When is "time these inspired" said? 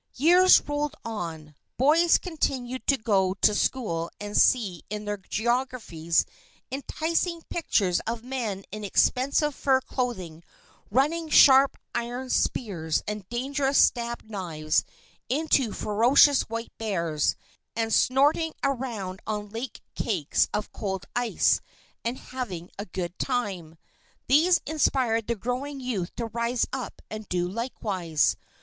23.19-25.27